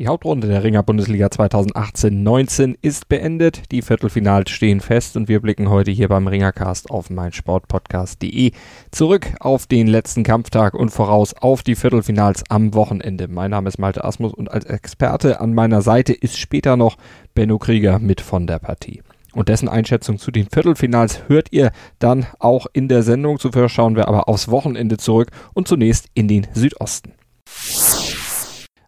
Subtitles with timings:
[0.00, 3.70] Die Hauptrunde der Ringer Bundesliga 2018-19 ist beendet.
[3.70, 8.50] Die Viertelfinals stehen fest und wir blicken heute hier beim Ringercast auf meinsportpodcast.de
[8.90, 13.28] zurück auf den letzten Kampftag und voraus auf die Viertelfinals am Wochenende.
[13.28, 16.96] Mein Name ist Malte Asmus und als Experte an meiner Seite ist später noch
[17.36, 19.00] Benno Krieger mit von der Partie.
[19.32, 23.38] Und dessen Einschätzung zu den Viertelfinals hört ihr dann auch in der Sendung.
[23.38, 27.12] Zuvor schauen wir aber aufs Wochenende zurück und zunächst in den Südosten.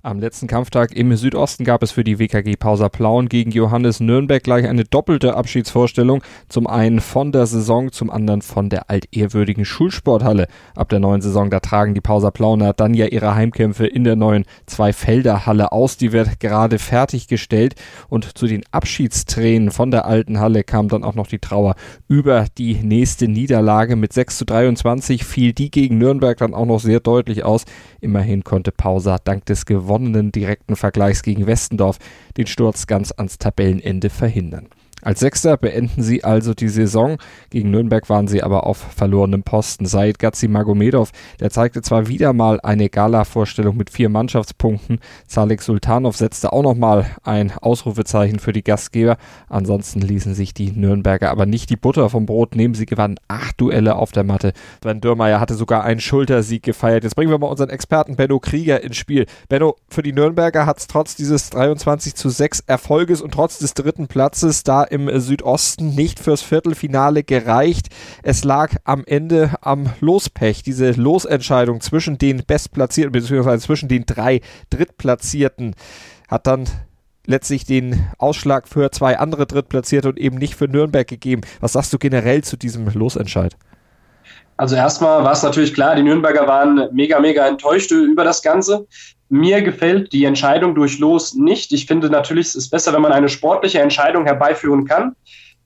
[0.07, 4.41] Am letzten Kampftag im Südosten gab es für die WKG Pauser Plauen gegen Johannes Nürnberg
[4.41, 6.23] gleich eine doppelte Abschiedsvorstellung.
[6.49, 10.47] Zum einen von der Saison, zum anderen von der altehrwürdigen Schulsporthalle.
[10.77, 14.15] Ab der neuen Saison, da tragen die Pauser Plauner dann ja ihre Heimkämpfe in der
[14.15, 15.97] neuen Zweifelderhalle aus.
[15.97, 17.75] Die wird gerade fertiggestellt
[18.09, 21.75] und zu den Abschiedstränen von der alten Halle kam dann auch noch die Trauer
[22.07, 23.97] über die nächste Niederlage.
[23.97, 27.65] Mit 6 zu 23 fiel die gegen Nürnberg dann auch noch sehr deutlich aus.
[28.01, 31.99] Immerhin konnte Pauser dank des gewonnenen gewonnenen direkten Vergleichs gegen Westendorf
[32.37, 34.69] den Sturz ganz ans Tabellenende verhindern.
[35.07, 37.19] Als Sechster beenden sie also die Saison.
[37.51, 39.87] Gegen Nürnberg waren sie aber auf verlorenem Posten.
[39.87, 44.99] Said Gazi Magomedov, der zeigte zwar wieder mal eine Gala-Vorstellung mit vier Mannschaftspunkten.
[45.29, 49.17] Zalik Sultanov setzte auch nochmal ein Ausrufezeichen für die Gastgeber.
[49.49, 52.75] Ansonsten ließen sich die Nürnberger aber nicht die Butter vom Brot nehmen.
[52.75, 54.55] Sie gewannen acht Duelle auf der Matte.
[54.83, 57.05] Sven Dürrmeier hatte sogar einen Schultersieg gefeiert.
[57.05, 59.27] Jetzt bringen wir mal unseren Experten Benno Krieger ins Spiel.
[59.49, 63.75] Benno, für die Nürnberger hat es trotz dieses 23 zu 6 Erfolges und trotz des
[63.75, 67.89] dritten Platzes da im im Südosten nicht fürs Viertelfinale gereicht.
[68.23, 74.41] Es lag am Ende am Lospech, diese Losentscheidung zwischen den Bestplatzierten, beziehungsweise zwischen den drei
[74.71, 75.75] Drittplatzierten,
[76.29, 76.65] hat dann
[77.27, 81.43] letztlich den Ausschlag für zwei andere Drittplatzierte und eben nicht für Nürnberg gegeben.
[81.61, 83.57] Was sagst du generell zu diesem Losentscheid?
[84.57, 88.87] Also erstmal war es natürlich klar, die Nürnberger waren mega, mega enttäuscht über das Ganze.
[89.29, 91.73] Mir gefällt die Entscheidung durch Los nicht.
[91.73, 95.17] Ich finde natürlich, es ist besser, wenn man eine sportliche Entscheidung herbeiführen kann.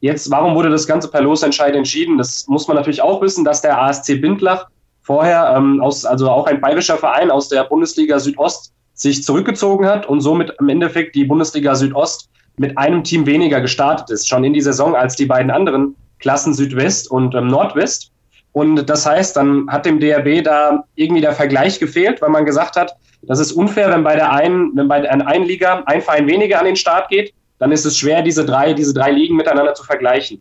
[0.01, 2.17] Jetzt, warum wurde das Ganze per Losentscheid entschieden?
[2.17, 4.69] Das muss man natürlich auch wissen, dass der ASC Bindlach
[5.03, 10.07] vorher, ähm, aus, also auch ein bayerischer Verein aus der Bundesliga Südost, sich zurückgezogen hat
[10.07, 14.53] und somit im Endeffekt die Bundesliga Südost mit einem Team weniger gestartet ist, schon in
[14.53, 18.13] die Saison als die beiden anderen Klassen Südwest und ähm, Nordwest.
[18.53, 22.77] Und das heißt, dann hat dem DRB da irgendwie der Vergleich gefehlt, weil man gesagt
[22.77, 26.27] hat, das ist unfair, wenn bei der einen, wenn bei der einen Liga ein Verein
[26.27, 29.75] weniger an den Start geht, dann ist es schwer, diese drei, diese drei Ligen miteinander
[29.75, 30.41] zu vergleichen.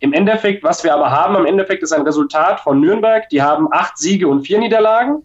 [0.00, 3.28] Im Endeffekt, was wir aber haben, im Endeffekt ist ein Resultat von Nürnberg.
[3.30, 5.22] Die haben acht Siege und vier Niederlagen,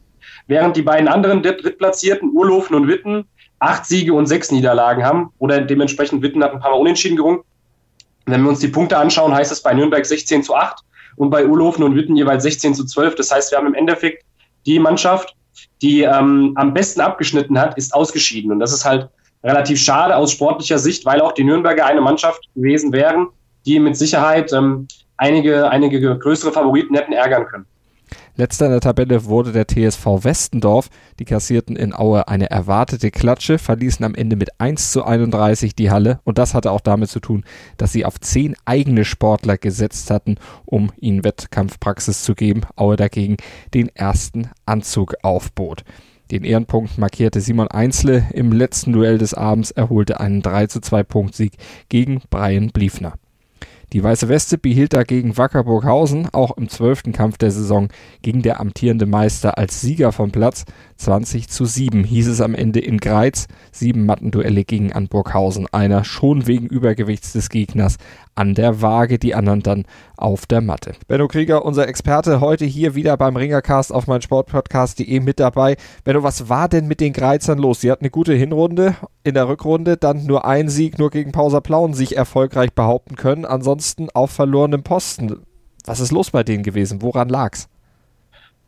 [0.48, 3.26] während die beiden anderen Drittplatzierten, Urlofen und Witten,
[3.59, 5.32] acht Siege und sechs Niederlagen haben.
[5.38, 7.42] Oder dementsprechend Witten hat ein paar Mal unentschieden gerungen.
[8.26, 10.80] Wenn wir uns die Punkte anschauen, heißt es bei Nürnberg 16 zu 8
[11.18, 13.16] und bei Urlofen und Witten jeweils 16 zu 12.
[13.16, 14.24] Das heißt, wir haben im Endeffekt
[14.66, 15.36] die Mannschaft,
[15.81, 18.52] die ähm, am besten abgeschnitten hat, ist ausgeschieden.
[18.52, 19.09] Und das ist halt
[19.44, 23.28] relativ schade aus sportlicher Sicht, weil auch die Nürnberger eine Mannschaft gewesen wären,
[23.66, 24.88] die mit Sicherheit ähm,
[25.18, 27.66] einige, einige größere Favoriten hätten ärgern können.
[28.35, 30.90] Letzter in der Tabelle wurde der TSV Westendorf.
[31.19, 35.91] Die kassierten in Aue eine erwartete Klatsche, verließen am Ende mit 1 zu 31 die
[35.91, 37.44] Halle und das hatte auch damit zu tun,
[37.78, 42.62] dass sie auf zehn eigene Sportler gesetzt hatten, um ihnen Wettkampfpraxis zu geben.
[42.75, 43.38] Aue dagegen
[43.73, 45.84] den ersten Anzug aufbot.
[46.31, 51.03] Den Ehrenpunkt markierte Simon Einzle im letzten Duell des Abends, erholte einen 3 zu 2
[51.03, 51.53] Punktsieg
[51.90, 53.13] gegen Brian Bliefner.
[53.94, 57.90] Die Weiße Weste behielt dagegen Wacker Burghausen auch im zwölften Kampf der Saison
[58.24, 60.66] gegen der amtierende Meister als Sieger vom Platz.
[60.98, 63.48] 20 zu 7 hieß es am Ende in Greiz.
[63.72, 65.68] Sieben Mattenduelle gingen an Burghausen.
[65.72, 67.98] Einer schon wegen Übergewichts des Gegners
[68.36, 69.86] an der Waage, die anderen dann
[70.18, 70.94] auf der Matte.
[71.08, 75.78] Benno Krieger, unser Experte, heute hier wieder beim Ringercast auf meinsportpodcast.de mit dabei.
[76.03, 77.82] Benno, was war denn mit den Greizern los?
[77.82, 81.62] Sie hatten eine gute Hinrunde, in der Rückrunde dann nur ein Sieg, nur gegen Pauser
[81.62, 83.46] Plauen sich erfolgreich behaupten können.
[83.46, 85.41] Ansonsten auf verlorenem Posten.
[85.85, 87.02] Was ist los bei denen gewesen?
[87.02, 87.67] Woran lag's?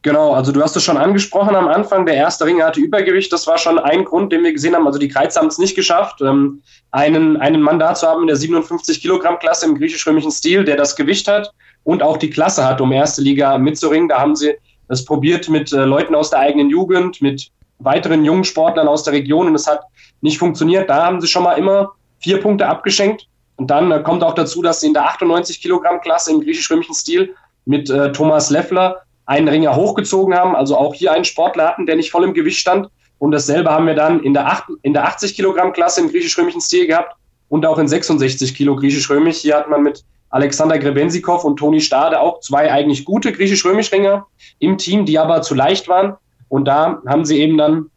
[0.05, 3.47] Genau, also du hast es schon angesprochen am Anfang, der erste Ring hatte Übergewicht, das
[3.47, 4.85] war schon ein Grund, den wir gesehen haben.
[4.85, 6.61] Also die Kreiz haben es nicht geschafft, ähm,
[6.91, 10.75] einen, einen Mann da zu haben in der 57 Kilogramm Klasse im griechisch-römischen Stil, der
[10.75, 11.51] das Gewicht hat
[11.85, 14.07] und auch die Klasse hat, um erste Liga mitzuringen.
[14.07, 14.53] Da haben sie
[14.89, 17.49] es probiert mit äh, Leuten aus der eigenen Jugend, mit
[17.79, 19.85] weiteren jungen Sportlern aus der Region und es hat
[20.21, 20.87] nicht funktioniert.
[20.87, 23.25] Da haben sie schon mal immer vier Punkte abgeschenkt.
[23.55, 26.93] Und dann äh, kommt auch dazu, dass sie in der 98 Kilogramm Klasse im griechisch-römischen
[26.93, 27.33] Stil
[27.65, 31.95] mit äh, Thomas Leffler einen Ringer hochgezogen haben, also auch hier einen Sportler hatten, der
[31.95, 32.89] nicht voll im Gewicht stand.
[33.17, 36.61] Und dasselbe haben wir dann in der, 8, in der 80 Kilogramm Klasse im griechisch-römischen
[36.61, 37.15] Stil gehabt
[37.49, 39.37] und auch in 66 Kilo griechisch-römisch.
[39.37, 44.25] Hier hat man mit Alexander Grebenzikov und Toni Stade auch zwei eigentlich gute griechisch-römisch-Ringer
[44.59, 46.15] im Team, die aber zu leicht waren.
[46.49, 47.89] Und da haben sie eben dann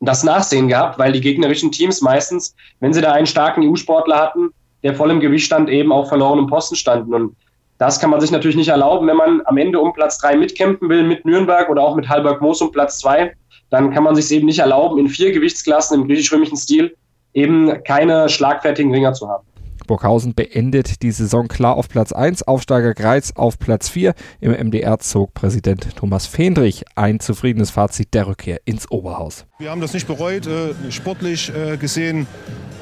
[0.00, 4.50] das Nachsehen gehabt, weil die gegnerischen Teams meistens, wenn sie da einen starken EU-Sportler hatten,
[4.82, 7.12] der voll im Gewicht stand, eben auch verloren im Posten standen.
[7.12, 7.36] Und
[7.80, 10.90] das kann man sich natürlich nicht erlauben, wenn man am Ende um Platz drei mitkämpfen
[10.90, 13.32] will mit Nürnberg oder auch mit Halberg Moos um Platz zwei,
[13.70, 16.94] dann kann man sich eben nicht erlauben, in vier Gewichtsklassen im griechisch-römischen Stil
[17.32, 19.46] eben keine schlagfertigen Ringer zu haben.
[19.86, 24.12] Burghausen beendet die Saison klar auf Platz 1, Aufsteiger Greiz auf Platz 4.
[24.40, 29.46] Im MDR zog Präsident Thomas Fendrich ein zufriedenes Fazit der Rückkehr ins Oberhaus.
[29.58, 30.46] Wir haben das nicht bereut.
[30.46, 32.26] Äh, sportlich äh, gesehen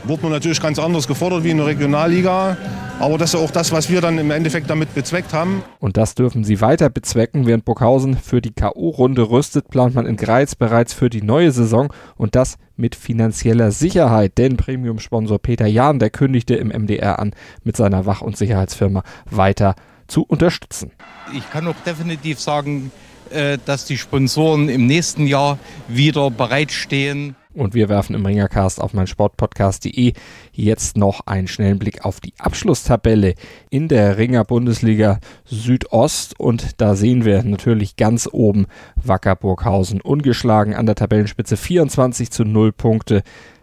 [0.09, 2.57] wurde man natürlich ganz anders gefordert wie in der Regionalliga.
[2.99, 5.63] Aber das ist auch das, was wir dann im Endeffekt damit bezweckt haben.
[5.79, 7.47] Und das dürfen sie weiter bezwecken.
[7.47, 11.93] Während Burghausen für die K.O.-Runde rüstet, plant man in Greiz bereits für die neue Saison
[12.17, 14.39] und das mit finanzieller Sicherheit.
[14.39, 19.77] Denn Premium-Sponsor Peter Jahn, der kündigte im MDR an, mit seiner Wach- und Sicherheitsfirma weiter
[20.09, 20.91] zu unterstützen.
[21.37, 22.91] Ich kann auch definitiv sagen,
[23.31, 27.37] äh, dass die Sponsoren im nächsten Jahr wieder bereitstehen.
[27.55, 30.13] Und wir werfen im Ringercast auf mein Sportpodcast.de
[30.53, 33.35] jetzt noch einen schnellen Blick auf die Abschlusstabelle
[33.71, 36.39] in der Ringer Bundesliga Südost.
[36.39, 38.67] Und da sehen wir natürlich ganz oben
[39.03, 43.23] Wacker Burghausen ungeschlagen an der Tabellenspitze 24 zu 0 Punkte.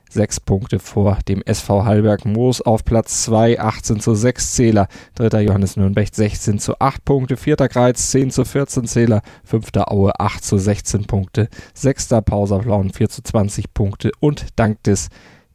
[0.10, 4.88] Sechs Punkte vor dem SV Hallberg Moos auf Platz 2, 18 zu 6 Zähler.
[5.16, 7.38] Dritter Johannes Nürnberg 16 zu 8 Punkte.
[7.38, 9.22] Vierter Greiz 10 zu 14 Zähler.
[9.44, 11.50] Fünfter Aue 8 zu 16 Punkte.
[11.74, 14.12] Sechster Pauserplauen 4 zu 20 Punkte.
[14.20, 15.10] Und dank des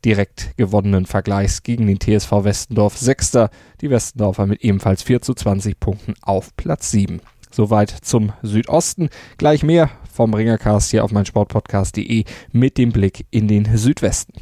[0.04, 3.50] direkt gewonnenen Vergleichs gegen den TSV Westendorf Sechster.
[3.80, 7.20] Die Westendorfer mit ebenfalls 4 zu 20 Punkten auf Platz 7.
[7.50, 9.10] Soweit zum Südosten.
[9.36, 14.32] Gleich mehr vom Ringercast hier auf mein Sportpodcast.de mit dem Blick in den Südwesten.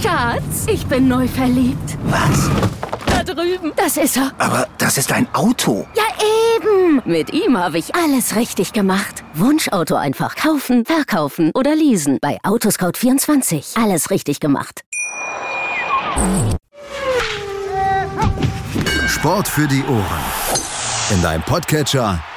[0.00, 1.98] Schatz, ich bin neu verliebt.
[2.04, 2.50] Was?
[3.06, 3.72] Da drüben.
[3.76, 4.32] Das ist er.
[4.38, 5.86] Aber das ist ein Auto.
[5.94, 6.02] Ja,
[6.56, 7.02] eben.
[7.04, 9.24] Mit ihm habe ich alles richtig gemacht.
[9.34, 12.18] Wunschauto einfach kaufen, verkaufen oder leasen.
[12.20, 13.82] Bei Autoscout24.
[13.82, 14.82] Alles richtig gemacht.
[19.08, 20.24] Sport für die Ohren.
[21.10, 22.22] In deinem Podcatcher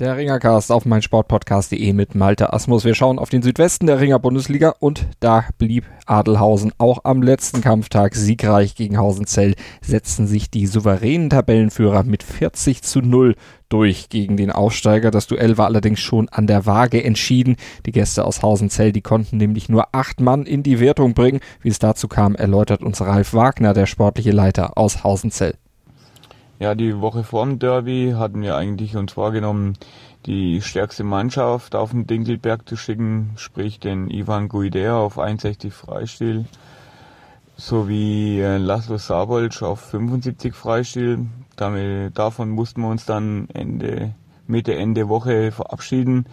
[0.00, 2.84] Der Ringercast auf meinsportpodcast.de mit Malte Asmus.
[2.84, 7.60] Wir schauen auf den Südwesten der Ringer Bundesliga und da blieb Adelhausen auch am letzten
[7.60, 13.36] Kampftag siegreich gegen Hausenzell, setzten sich die souveränen Tabellenführer mit 40 zu 0
[13.68, 15.12] durch gegen den Aufsteiger.
[15.12, 17.54] Das Duell war allerdings schon an der Waage entschieden.
[17.86, 21.38] Die Gäste aus Hausenzell, die konnten nämlich nur acht Mann in die Wertung bringen.
[21.60, 25.54] Wie es dazu kam, erläutert uns Ralf Wagner, der sportliche Leiter aus Hausenzell.
[26.64, 29.74] Ja, die Woche vorm Derby hatten wir eigentlich uns vorgenommen,
[30.24, 36.46] die stärkste Mannschaft auf den Dinkelberg zu schicken, sprich den Ivan Guidea auf 61 Freistil
[37.58, 41.26] sowie äh, Laszlo Sabolc auf 75 Freistil.
[41.56, 44.14] Damit, davon mussten wir uns dann Ende,
[44.46, 46.24] Mitte, Ende Woche verabschieden,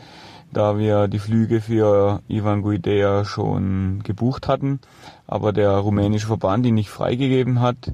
[0.54, 4.80] da wir die Flüge für Ivan Guidea schon gebucht hatten,
[5.28, 7.92] aber der rumänische Verband ihn nicht freigegeben hat.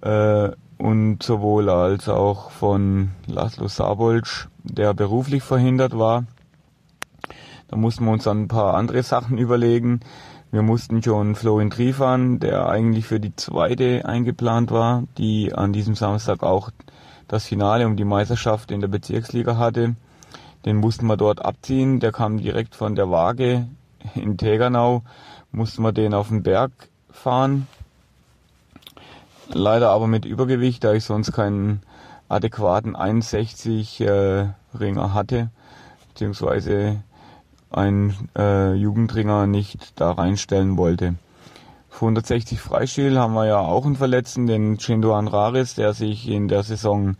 [0.00, 6.24] Äh, und sowohl als auch von Laszlo Sabolc, der beruflich verhindert war.
[7.66, 10.00] Da mussten wir uns dann ein paar andere Sachen überlegen.
[10.50, 15.94] Wir mussten schon Florian Trifan, der eigentlich für die zweite eingeplant war, die an diesem
[15.94, 16.70] Samstag auch
[17.26, 19.96] das Finale um die Meisterschaft in der Bezirksliga hatte.
[20.64, 22.00] Den mussten wir dort abziehen.
[22.00, 23.68] Der kam direkt von der Waage
[24.14, 25.02] in Tegernau.
[25.52, 26.72] Mussten wir den auf den Berg
[27.10, 27.66] fahren
[29.52, 31.82] leider aber mit Übergewicht, da ich sonst keinen
[32.28, 35.50] adäquaten 61 äh, Ringer hatte,
[36.08, 37.02] beziehungsweise
[37.70, 41.14] einen äh, Jugendringer nicht da reinstellen wollte.
[41.90, 46.48] Auf 160 Freistil haben wir ja auch einen Verletzten, den Chindoan Rares, der sich in
[46.48, 47.16] der Saison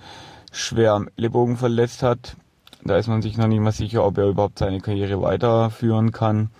[0.52, 2.36] schwer am Ellenbogen verletzt hat.
[2.84, 6.50] Da ist man sich noch nicht mal sicher, ob er überhaupt seine Karriere weiterführen kann.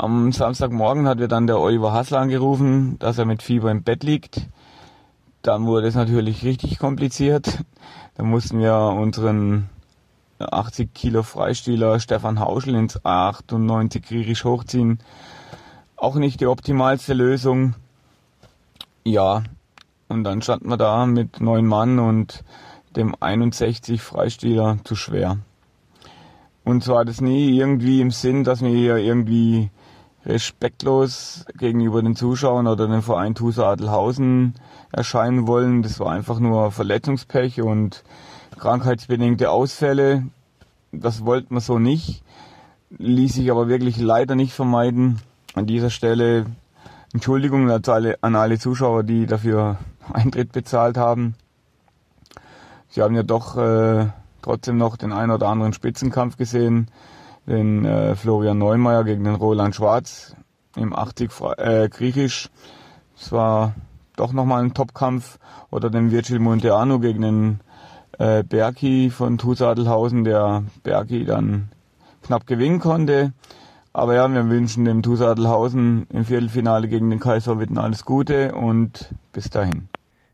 [0.00, 4.04] Am Samstagmorgen hat mir dann der Oliver Hassler angerufen, dass er mit Fieber im Bett
[4.04, 4.46] liegt.
[5.42, 7.64] Dann wurde es natürlich richtig kompliziert.
[8.14, 9.68] Da mussten wir unseren
[10.38, 15.00] 80 Kilo Freistiler Stefan Hauschel ins 98 griechisch hochziehen.
[15.96, 17.74] Auch nicht die optimalste Lösung.
[19.02, 19.42] Ja,
[20.06, 22.44] und dann standen wir da mit neun Mann und
[22.94, 25.38] dem 61 Freistiler zu schwer.
[26.62, 29.70] Und zwar das nie irgendwie im Sinn, dass wir hier irgendwie
[30.28, 34.54] respektlos gegenüber den Zuschauern oder dem Verein Tusa Adelhausen
[34.92, 35.82] erscheinen wollen.
[35.82, 38.04] Das war einfach nur Verletzungspech und
[38.58, 40.24] krankheitsbedingte Ausfälle.
[40.92, 42.22] Das wollten wir so nicht,
[42.90, 45.20] ließ sich aber wirklich leider nicht vermeiden.
[45.54, 46.46] An dieser Stelle
[47.14, 49.78] Entschuldigung an alle Zuschauer, die dafür
[50.12, 51.34] Eintritt bezahlt haben.
[52.90, 54.06] Sie haben ja doch äh,
[54.42, 56.88] trotzdem noch den ein oder anderen Spitzenkampf gesehen.
[57.48, 60.36] Den äh, Florian Neumeier gegen den Roland Schwarz
[60.76, 62.50] im 80 äh, Griechisch.
[63.16, 63.74] Es war
[64.16, 65.38] doch nochmal ein Topkampf.
[65.70, 67.60] Oder den Virgil Monteano gegen den
[68.18, 71.70] äh, Berki von Tusadelhausen, der Berki dann
[72.22, 73.32] knapp gewinnen konnte.
[73.92, 79.14] Aber ja, wir wünschen dem Tusadelhausen im Viertelfinale gegen den Kaiser Witten alles Gute und
[79.32, 79.88] bis dahin.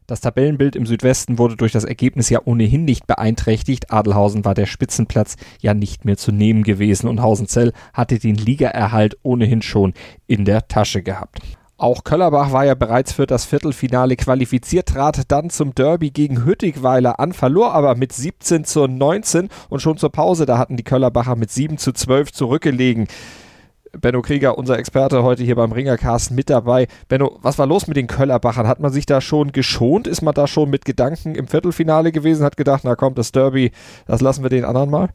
[0.06, 3.90] Das Tabellenbild im Südwesten wurde durch das Ergebnis ja ohnehin nicht beeinträchtigt.
[3.90, 9.16] Adelhausen war der Spitzenplatz ja nicht mehr zu nehmen gewesen und Hausenzell hatte den Ligaerhalt
[9.22, 9.94] ohnehin schon
[10.26, 11.40] in der Tasche gehabt.
[11.78, 17.18] Auch Köllerbach war ja bereits für das Viertelfinale qualifiziert, trat dann zum Derby gegen Hüttigweiler
[17.18, 21.34] an, verlor aber mit 17 zu 19 und schon zur Pause, da hatten die Köllerbacher
[21.34, 23.08] mit 7 zu 12 zurückgelegen.
[24.00, 26.88] Benno Krieger, unser Experte heute hier beim Ringercast mit dabei.
[27.08, 28.66] Benno, was war los mit den Köllerbachern?
[28.66, 30.06] Hat man sich da schon geschont?
[30.06, 32.44] Ist man da schon mit Gedanken im Viertelfinale gewesen?
[32.44, 33.72] Hat gedacht, na kommt das Derby,
[34.06, 35.08] das lassen wir den anderen mal?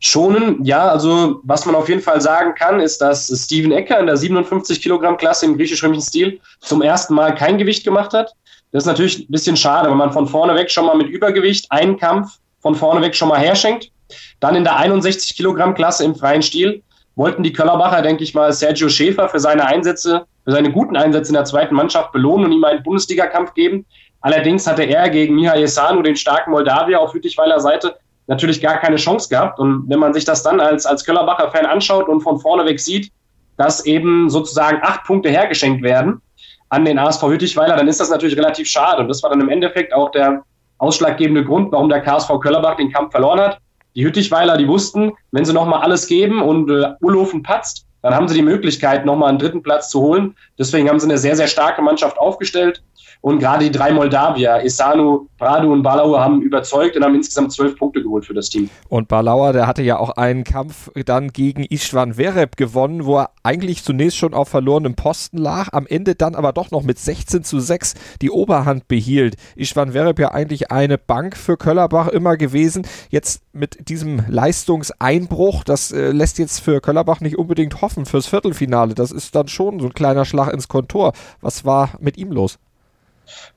[0.00, 4.06] Schonen, ja, also was man auf jeden Fall sagen kann, ist, dass Steven Ecker in
[4.06, 8.32] der 57 Kilogramm Klasse im griechisch-römischen Stil zum ersten Mal kein Gewicht gemacht hat.
[8.72, 11.70] Das ist natürlich ein bisschen schade, wenn man von vorne weg schon mal mit Übergewicht
[11.70, 13.92] einen Kampf von vorne weg schon mal herschenkt.
[14.40, 16.82] Dann in der 61 Kilogramm Klasse im freien Stil
[17.14, 21.30] wollten die Köllerbacher, denke ich mal, Sergio Schäfer für seine Einsätze, für seine guten Einsätze
[21.30, 23.84] in der zweiten Mannschaft belohnen und ihm einen Bundesligakampf geben.
[24.22, 27.96] Allerdings hatte er gegen Mihai Esanu, den starken Moldawier auf Hüttichweiler Seite,
[28.28, 29.58] natürlich gar keine Chance gehabt.
[29.58, 32.80] Und wenn man sich das dann als, als Köllerbacher Fan anschaut und von vorne weg
[32.80, 33.10] sieht,
[33.56, 36.22] dass eben sozusagen acht Punkte hergeschenkt werden
[36.70, 39.02] an den ASV Hüttichweiler, dann ist das natürlich relativ schade.
[39.02, 40.42] Und das war dann im Endeffekt auch der
[40.78, 43.58] ausschlaggebende Grund, warum der KSV Köllerbach den Kampf verloren hat.
[43.94, 48.26] Die Hüttichweiler, die wussten, wenn sie nochmal alles geben und äh, Ullofen patzt, dann haben
[48.26, 50.34] sie die Möglichkeit, nochmal einen dritten Platz zu holen.
[50.58, 52.82] Deswegen haben sie eine sehr, sehr starke Mannschaft aufgestellt.
[53.22, 57.76] Und gerade die drei Moldawier, Isanu, Bradu und Balauer, haben überzeugt und haben insgesamt zwölf
[57.76, 58.68] Punkte geholt für das Team.
[58.88, 63.30] Und Balauer, der hatte ja auch einen Kampf dann gegen Istvan Vereb gewonnen, wo er
[63.44, 67.44] eigentlich zunächst schon auf verlorenem Posten lag, am Ende dann aber doch noch mit 16
[67.44, 69.36] zu 6 die Oberhand behielt.
[69.54, 72.84] Istvan Vereb ja eigentlich eine Bank für Köllerbach immer gewesen.
[73.08, 78.94] Jetzt mit diesem Leistungseinbruch, das äh, lässt jetzt für Köllerbach nicht unbedingt hoffen fürs Viertelfinale.
[78.94, 81.12] Das ist dann schon so ein kleiner Schlag ins Kontor.
[81.40, 82.58] Was war mit ihm los?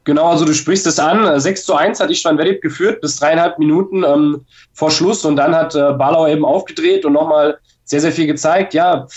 [0.04, 1.40] Genau, also du sprichst es an.
[1.40, 5.56] 6 zu 1 hat Istvan Vedip geführt bis dreieinhalb Minuten ähm, vor Schluss und dann
[5.56, 8.74] hat äh, Balauer eben aufgedreht und nochmal sehr, sehr viel gezeigt.
[8.74, 9.08] Ja,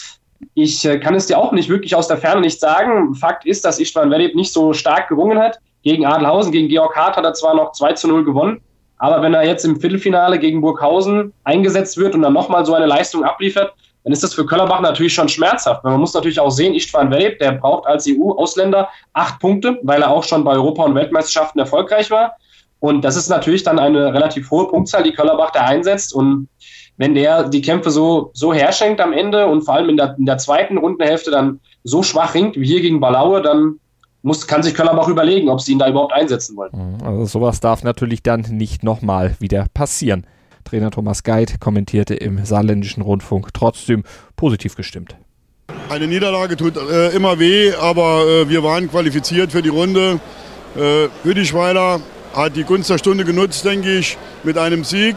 [0.54, 3.14] ich äh, kann es dir auch nicht wirklich aus der Ferne nicht sagen.
[3.14, 5.58] Fakt ist, dass Istvan Vedip nicht so stark gerungen hat.
[5.82, 8.60] Gegen Adelhausen, gegen Georg Hart hat er zwar noch 2 zu 0 gewonnen,
[8.98, 12.86] aber wenn er jetzt im Viertelfinale gegen Burghausen eingesetzt wird und dann nochmal so eine
[12.86, 13.72] Leistung abliefert,
[14.04, 15.84] dann ist das für Köllerbach natürlich schon schmerzhaft.
[15.84, 20.10] man muss natürlich auch sehen, Istvan Veleb, der braucht als EU-Ausländer acht Punkte, weil er
[20.10, 22.36] auch schon bei Europa- und Weltmeisterschaften erfolgreich war.
[22.80, 26.14] Und das ist natürlich dann eine relativ hohe Punktzahl, die Köllerbach da einsetzt.
[26.14, 26.48] Und
[26.96, 30.26] wenn der die Kämpfe so, so herschenkt am Ende und vor allem in der, in
[30.26, 33.80] der zweiten Rundenhälfte dann so schwach ringt wie hier gegen Balaue, dann
[34.22, 36.70] muss, kann sich Köllerbach überlegen, ob sie ihn da überhaupt einsetzen wollen.
[36.72, 37.06] Mhm.
[37.06, 40.26] Also sowas darf natürlich dann nicht nochmal wieder passieren.
[40.68, 44.04] Trainer Thomas Geit kommentierte im saarländischen Rundfunk trotzdem
[44.36, 45.16] positiv gestimmt.
[45.88, 50.20] Eine Niederlage tut äh, immer weh, aber äh, wir waren qualifiziert für die Runde.
[50.76, 52.00] Äh, Hüdischweiler
[52.34, 55.16] hat die Gunst der Stunde genutzt, denke ich, mit einem Sieg.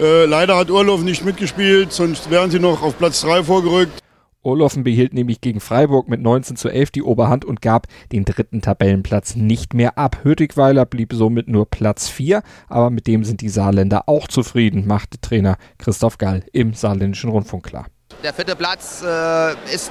[0.00, 4.00] Äh, leider hat Urlaub nicht mitgespielt, sonst wären sie noch auf Platz 3 vorgerückt.
[4.46, 8.62] Olofsen behielt nämlich gegen Freiburg mit 19 zu 11 die Oberhand und gab den dritten
[8.62, 10.18] Tabellenplatz nicht mehr ab.
[10.22, 15.20] Hürtigweiler blieb somit nur Platz 4, aber mit dem sind die Saarländer auch zufrieden, machte
[15.20, 17.86] Trainer Christoph Gall im saarländischen Rundfunk klar.
[18.22, 19.90] Der vierte Platz äh, ist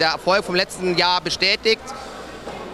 [0.00, 1.82] der Erfolg vom letzten Jahr bestätigt.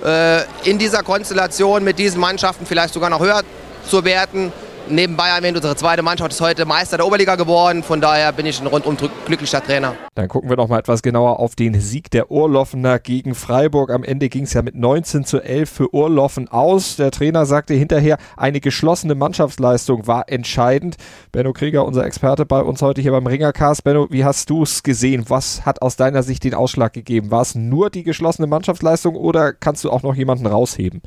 [0.05, 3.43] Äh, in dieser Konstellation mit diesen Mannschaften vielleicht sogar noch höher
[3.87, 4.52] zu werten
[4.90, 7.82] nebenbei erwähnt, unsere zweite Mannschaft ist heute Meister der Oberliga geworden.
[7.82, 9.94] Von daher bin ich ein rundum glücklicher Trainer.
[10.14, 13.90] Dann gucken wir noch mal etwas genauer auf den Sieg der Urloffener gegen Freiburg.
[13.90, 16.97] Am Ende ging es ja mit 19 zu 11 für Urloffen aus.
[16.97, 20.97] Der Trainer sagte hinterher, eine geschlossene Mannschaftsleistung war entscheidend.
[21.32, 23.85] Benno Krieger, unser Experte bei uns heute hier beim Ringercast.
[23.85, 25.25] Benno, wie hast du es gesehen?
[25.28, 27.30] Was hat aus deiner Sicht den Ausschlag gegeben?
[27.30, 31.02] War es nur die geschlossene Mannschaftsleistung oder kannst du auch noch jemanden rausheben?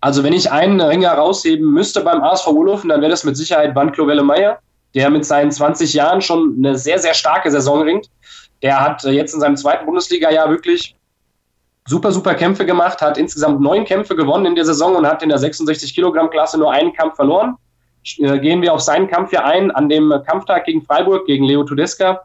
[0.00, 3.74] Also wenn ich einen Ringer rausheben müsste beim ASV Urlaufen, dann wäre das mit Sicherheit
[3.74, 4.58] Van Clovelle Meyer,
[4.94, 8.10] der mit seinen 20 Jahren schon eine sehr, sehr starke Saison ringt.
[8.62, 10.96] Der hat äh, jetzt in seinem zweiten Bundesliga-Jahr wirklich
[11.86, 15.28] super, super Kämpfe gemacht, hat insgesamt neun Kämpfe gewonnen in der Saison und hat in
[15.28, 17.56] der 66-Kilogramm-Klasse nur einen Kampf verloren.
[18.18, 21.62] Äh, gehen wir auf seinen Kampf hier ein, an dem Kampftag gegen Freiburg, gegen Leo
[21.64, 22.22] Tudesca.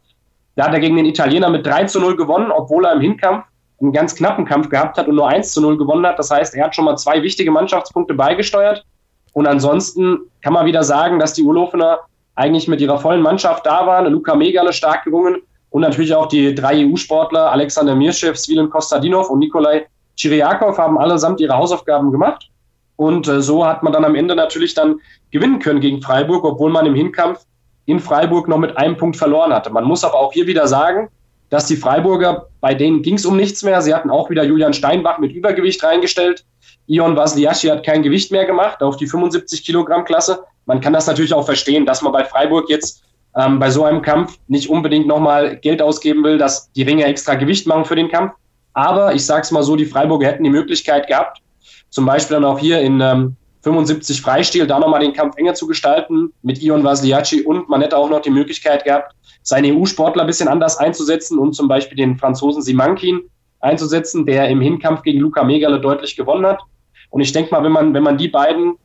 [0.56, 3.46] Da hat er gegen den Italiener mit 3 zu 0 gewonnen, obwohl er im Hinkampf
[3.82, 6.18] einen ganz knappen Kampf gehabt hat und nur 1 zu 0 gewonnen hat.
[6.18, 8.86] Das heißt, er hat schon mal zwei wichtige Mannschaftspunkte beigesteuert.
[9.34, 12.00] Und ansonsten kann man wieder sagen, dass die Urlofener
[12.36, 14.12] eigentlich mit ihrer vollen Mannschaft da waren.
[14.12, 19.40] Luca Megale stark gerungen und natürlich auch die drei EU-Sportler, Alexander Mirschew, Svilen Kostadinov und
[19.40, 19.86] Nikolai
[20.18, 22.50] Chiriakov haben allesamt ihre Hausaufgaben gemacht.
[22.96, 25.02] Und äh, so hat man dann am Ende natürlich dann
[25.32, 27.46] gewinnen können gegen Freiburg, obwohl man im Hinkampf
[27.86, 29.70] in Freiburg noch mit einem Punkt verloren hatte.
[29.70, 31.10] Man muss aber auch hier wieder sagen,
[31.50, 33.82] dass die Freiburger, bei denen ging es um nichts mehr.
[33.82, 36.46] Sie hatten auch wieder Julian Steinbach mit Übergewicht reingestellt.
[36.88, 40.44] Ion Vasliaschi hat kein Gewicht mehr gemacht auf die 75 Kilogramm Klasse.
[40.66, 43.04] Man kann das natürlich auch verstehen, dass man bei Freiburg jetzt
[43.36, 47.36] ähm, bei so einem Kampf nicht unbedingt nochmal Geld ausgeben will, dass die Ringe extra
[47.36, 48.34] Gewicht machen für den Kampf.
[48.74, 51.42] Aber ich sage es mal so, die Freiburger hätten die Möglichkeit gehabt,
[51.90, 55.66] zum Beispiel dann auch hier in ähm, 75 Freistil da nochmal den Kampf enger zu
[55.66, 60.28] gestalten mit Ion Vasliacci und man hätte auch noch die Möglichkeit gehabt, seine EU-Sportler ein
[60.28, 63.22] bisschen anders einzusetzen und zum Beispiel den Franzosen Simankin
[63.62, 66.62] einzusetzen, der im Hinkampf gegen Luca Megale deutlich gewonnen hat.
[67.10, 68.76] Und ich denke mal, wenn man, wenn man die beiden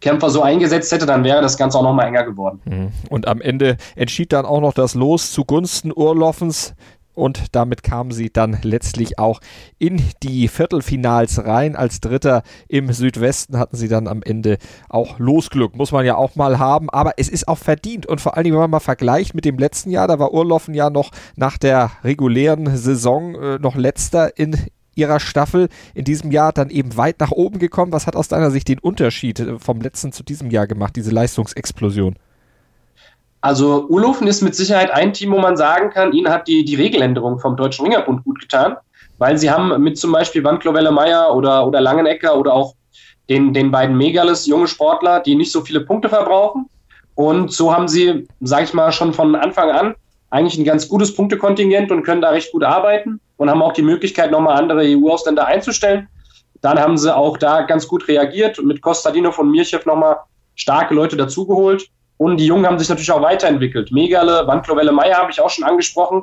[0.00, 2.60] Kämpfer so eingesetzt hätte, dann wäre das Ganze auch noch mal enger geworden.
[2.64, 2.92] Mhm.
[3.08, 6.74] Und am Ende entschied dann auch noch das Los zugunsten Urloffens
[7.14, 9.40] und damit kamen sie dann letztlich auch
[9.78, 11.76] in die Viertelfinals rein.
[11.76, 16.36] Als Dritter im Südwesten hatten sie dann am Ende auch Losglück, muss man ja auch
[16.36, 19.34] mal haben, aber es ist auch verdient und vor allen Dingen, wenn man mal vergleicht
[19.34, 23.76] mit dem letzten Jahr, da war Urloffen ja noch nach der regulären Saison äh, noch
[23.76, 24.56] letzter in
[24.94, 27.92] ihrer Staffel in diesem Jahr dann eben weit nach oben gekommen.
[27.92, 31.10] Was hat aus deiner Sicht den Unterschied äh, vom letzten zu diesem Jahr gemacht, diese
[31.10, 32.16] Leistungsexplosion?
[33.42, 36.76] Also Ulofen ist mit Sicherheit ein Team, wo man sagen kann, ihnen hat die, die
[36.76, 38.76] Regeländerung vom Deutschen Ringerbund gut getan,
[39.18, 42.74] weil sie haben mit zum Beispiel Van Clovelle Meyer oder, oder Langenecker oder auch
[43.28, 46.66] den, den beiden Megales junge Sportler, die nicht so viele Punkte verbrauchen.
[47.16, 49.94] Und so haben sie, sage ich mal, schon von Anfang an
[50.30, 53.82] eigentlich ein ganz gutes Punktekontingent und können da recht gut arbeiten und haben auch die
[53.82, 56.08] Möglichkeit, nochmal andere EU-Ausländer einzustellen.
[56.62, 60.16] Dann haben sie auch da ganz gut reagiert und mit Kostadino von Mirchew nochmal
[60.54, 61.88] starke Leute dazugeholt.
[62.22, 63.90] Und die Jungen haben sich natürlich auch weiterentwickelt.
[63.90, 66.22] Megale, Wandklovelle Meier habe ich auch schon angesprochen.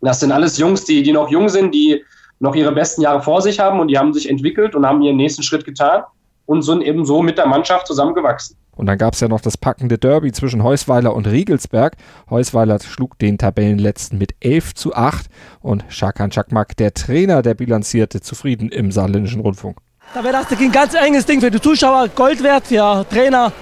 [0.00, 2.02] Das sind alles Jungs, die, die noch jung sind, die
[2.40, 5.16] noch ihre besten Jahre vor sich haben und die haben sich entwickelt und haben ihren
[5.16, 6.02] nächsten Schritt getan
[6.46, 8.56] und sind eben so mit der Mannschaft zusammengewachsen.
[8.74, 11.96] Und dann gab es ja noch das packende Derby zwischen Heusweiler und Riegelsberg.
[12.28, 15.26] Heusweiler schlug den Tabellenletzten mit 11 zu 8
[15.60, 19.78] und Schakan Chakmak, der Trainer, der bilanzierte zufrieden im saarländischen Rundfunk.
[20.14, 23.52] Da wäre das ein ganz enges Ding für die Zuschauer, Gold wert für Trainer,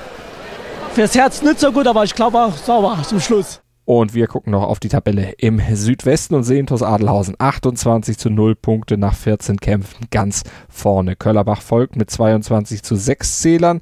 [0.94, 3.60] Fürs Herz nicht so gut, aber ich glaube auch sauber zum Schluss.
[3.84, 8.30] Und wir gucken noch auf die Tabelle im Südwesten und sehen TuS Adelhausen 28 zu
[8.30, 11.16] 0 Punkte nach 14 Kämpfen ganz vorne.
[11.16, 13.80] Köllerbach folgt mit 22 zu 6 Zählern.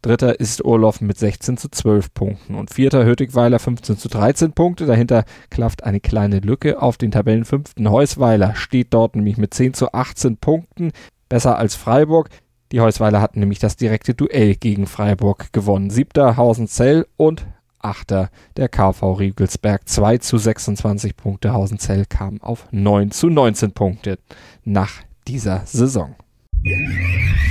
[0.00, 2.54] Dritter ist Urloffen mit 16 zu 12 Punkten.
[2.54, 4.86] Und vierter Hürtigweiler 15 zu 13 Punkte.
[4.86, 7.90] Dahinter klafft eine kleine Lücke auf den Tabellenfünften.
[7.90, 10.92] Heusweiler steht dort nämlich mit 10 zu 18 Punkten.
[11.28, 12.30] Besser als Freiburg.
[12.74, 15.90] Die Heusweiler hatten nämlich das direkte Duell gegen Freiburg gewonnen.
[15.90, 17.46] Siebter Hausenzell und
[17.78, 19.88] Achter der KV Riegelsberg.
[19.88, 21.52] 2 zu 26 Punkte.
[21.52, 24.18] Hausenzell kam auf 9 zu 19 Punkte
[24.64, 24.90] nach
[25.28, 26.16] dieser Saison.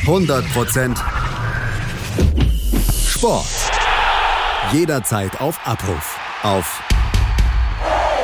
[0.05, 0.97] 100%
[3.07, 3.45] Sport.
[4.73, 6.19] Jederzeit auf Abruf.
[6.41, 6.83] Auf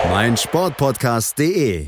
[0.09, 1.87] meinsportpodcast.de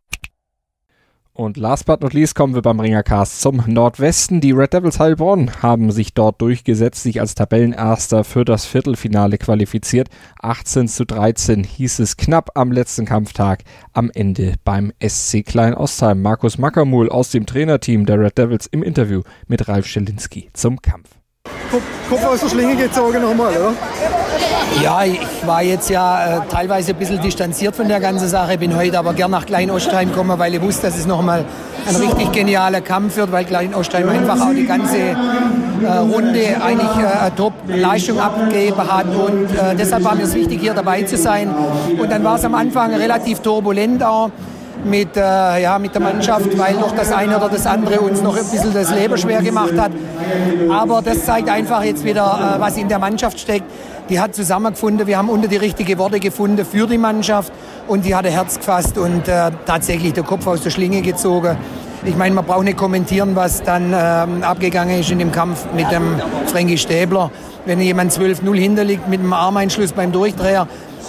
[1.41, 4.41] Und last but not least kommen wir beim Ringercast zum Nordwesten.
[4.41, 10.09] Die Red Devils Heilbronn haben sich dort durchgesetzt, sich als Tabellenerster für das Viertelfinale qualifiziert.
[10.39, 16.21] 18 zu 13 hieß es knapp am letzten Kampftag, am Ende beim SC Klein Ostheim.
[16.21, 21.20] Markus Mackermuhl aus dem Trainerteam der Red Devils im Interview mit Ralf Schelinski zum Kampf.
[22.09, 23.73] Kopf aus der Schlinge gezogen nochmal, oder?
[24.83, 28.75] Ja, ich war jetzt ja äh, teilweise ein bisschen distanziert von der ganzen Sache, bin
[28.75, 31.45] heute aber gern nach Klein-Ostheim gekommen, weil ich wusste, dass es nochmal
[31.87, 35.15] ein richtig genialer Kampf wird, weil Klein-Ostheim einfach auch die ganze äh,
[35.99, 41.03] Runde eigentlich äh, Top-Leistung abgegeben hat und äh, deshalb war mir es wichtig, hier dabei
[41.03, 41.53] zu sein.
[41.97, 44.29] Und dann war es am Anfang relativ turbulent auch
[44.85, 48.35] mit, äh, ja, mit der Mannschaft, weil doch das eine oder das andere uns noch
[48.35, 49.91] ein bisschen das Leben schwer gemacht hat.
[50.69, 53.65] Aber das zeigt einfach jetzt wieder, äh, was in der Mannschaft steckt.
[54.09, 57.53] Die hat zusammengefunden, wir haben unter die richtigen Worte gefunden für die Mannschaft
[57.87, 61.57] und die hat ein Herz gefasst und äh, tatsächlich den Kopf aus der Schlinge gezogen.
[62.03, 65.91] Ich meine, man braucht nicht kommentieren, was dann ähm, abgegangen ist in dem Kampf mit
[65.91, 67.29] dem Frankie Stäbler.
[67.65, 70.67] Wenn jemand 12-0 hinterliegt mit einem Armeinschluss beim Durchdreher,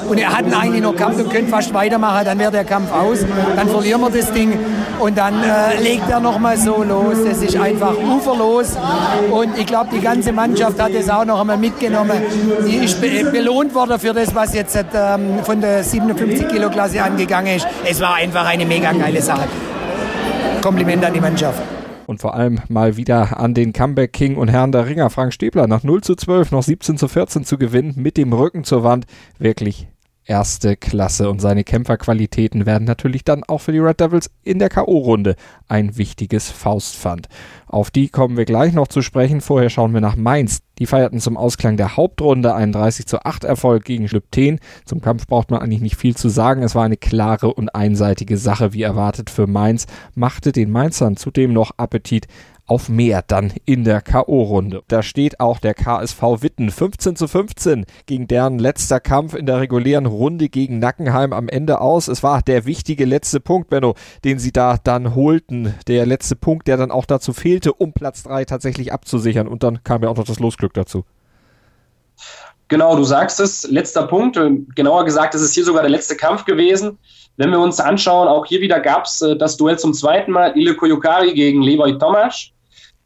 [0.08, 3.24] und er hat eigentlich noch Kampf und könnte fast weitermachen, dann wäre der Kampf aus,
[3.56, 4.58] dann verlieren wir das Ding
[4.98, 7.16] und dann äh, legt er noch mal so los.
[7.24, 8.76] Das ist einfach uferlos
[9.30, 12.20] und ich glaube, die ganze Mannschaft hat es auch noch einmal mitgenommen.
[12.66, 17.02] Die ist be belohnt worden für das, was jetzt ähm, von der 57 Kilo Klasse
[17.02, 17.66] angegangen ist.
[17.88, 19.48] Es war einfach eine mega geile Sache.
[20.62, 21.62] Kompliment an die Mannschaft
[22.12, 25.66] und vor allem mal wieder an den Comeback King und Herrn der Ringer Frank Stäbler
[25.66, 29.06] nach 0 zu 12 noch 17 zu 14 zu gewinnen mit dem Rücken zur Wand.
[29.38, 29.88] Wirklich
[30.24, 34.68] erste Klasse und seine Kämpferqualitäten werden natürlich dann auch für die Red Devils in der
[34.68, 35.36] KO-Runde
[35.68, 37.28] ein wichtiges Faustpfand.
[37.66, 39.40] Auf die kommen wir gleich noch zu sprechen.
[39.40, 40.60] Vorher schauen wir nach Mainz.
[40.78, 44.60] Die feierten zum Ausklang der Hauptrunde einen 30 zu 8 Erfolg gegen Schlüpten.
[44.84, 46.62] Zum Kampf braucht man eigentlich nicht viel zu sagen.
[46.62, 51.52] Es war eine klare und einseitige Sache, wie erwartet für Mainz, machte den Mainzern zudem
[51.52, 52.26] noch Appetit
[52.72, 54.80] auf mehr dann in der K.O.-Runde.
[54.88, 59.60] Da steht auch der KSV Witten 15 zu 15 gegen deren letzter Kampf in der
[59.60, 62.08] regulären Runde gegen Nackenheim am Ende aus.
[62.08, 65.74] Es war der wichtige letzte Punkt, Benno, den sie da dann holten.
[65.86, 69.48] Der letzte Punkt, der dann auch dazu fehlte, um Platz 3 tatsächlich abzusichern.
[69.48, 71.04] Und dann kam ja auch noch das Losglück dazu.
[72.68, 74.40] Genau, du sagst es, letzter Punkt.
[74.74, 76.96] Genauer gesagt, es ist hier sogar der letzte Kampf gewesen.
[77.36, 80.56] Wenn wir uns anschauen, auch hier wieder gab es äh, das Duell zum zweiten Mal,
[80.56, 82.52] Ile Koyukari gegen Levoy Tomasz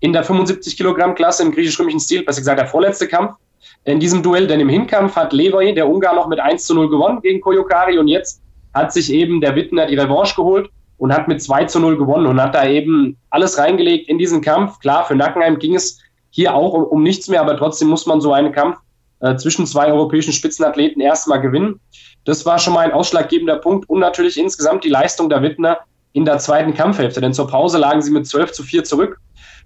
[0.06, 3.34] in der 75 Kilogramm Klasse im griechisch-römischen Stil, besser gesagt der vorletzte Kampf
[3.82, 6.88] in diesem Duell, denn im Hinkampf hat Levoy, der Ungar, noch mit 1 zu 0
[6.88, 8.40] gewonnen gegen Koyukari und jetzt
[8.72, 12.26] hat sich eben der Wittner die Revanche geholt und hat mit 2 zu 0 gewonnen
[12.26, 14.78] und hat da eben alles reingelegt in diesen Kampf.
[14.78, 15.98] Klar, für Nackenheim ging es
[16.30, 18.78] hier auch um, um nichts mehr, aber trotzdem muss man so einen Kampf
[19.18, 21.80] äh, zwischen zwei europäischen Spitzenathleten erstmal gewinnen.
[22.24, 25.78] Das war schon mal ein ausschlaggebender Punkt und natürlich insgesamt die Leistung der Wittner
[26.12, 29.18] in der zweiten Kampfhälfte, denn zur Pause lagen sie mit 12 zu 4 zurück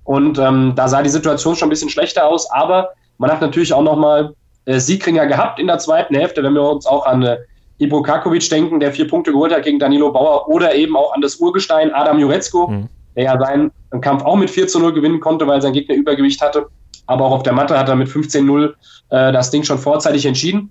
[0.05, 3.73] und ähm, da sah die Situation schon ein bisschen schlechter aus, aber man hat natürlich
[3.73, 4.35] auch nochmal
[4.65, 7.39] äh, Siegringer gehabt in der zweiten Hälfte, wenn wir uns auch an äh,
[7.79, 11.23] Ibro Kakovic denken, der vier Punkte geholt hat gegen Danilo Bauer oder eben auch an
[11.23, 12.89] das Urgestein Adam Jurecko, mhm.
[13.17, 16.41] der ja seinen Kampf auch mit 4 zu 0 gewinnen konnte, weil sein Gegner Übergewicht
[16.43, 16.67] hatte.
[17.07, 18.69] Aber auch auf der Matte hat er mit 15-0
[19.11, 20.71] äh, das Ding schon vorzeitig entschieden.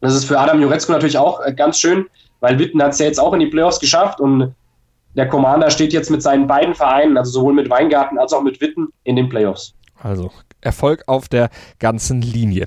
[0.00, 2.06] Das ist für Adam Jurecko natürlich auch äh, ganz schön,
[2.40, 4.54] weil Witten hat es ja jetzt auch in die Playoffs geschafft und
[5.14, 8.60] der Commander steht jetzt mit seinen beiden Vereinen, also sowohl mit Weingarten als auch mit
[8.60, 9.74] Witten, in den Playoffs.
[9.98, 12.66] Also Erfolg auf der ganzen Linie.